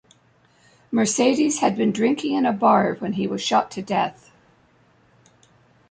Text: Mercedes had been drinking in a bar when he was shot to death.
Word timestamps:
Mercedes 0.91 1.59
had 1.59 1.75
been 1.77 1.91
drinking 1.91 2.33
in 2.33 2.47
a 2.47 2.51
bar 2.51 2.95
when 2.95 3.13
he 3.13 3.27
was 3.27 3.39
shot 3.43 3.69
to 3.69 3.83
death. 3.83 4.31